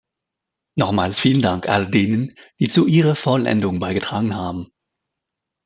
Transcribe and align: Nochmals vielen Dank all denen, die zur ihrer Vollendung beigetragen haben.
Nochmals 0.75 1.19
vielen 1.19 1.43
Dank 1.43 1.69
all 1.69 1.87
denen, 1.91 2.33
die 2.59 2.69
zur 2.69 2.87
ihrer 2.87 3.15
Vollendung 3.15 3.79
beigetragen 3.79 4.33
haben. 4.33 4.71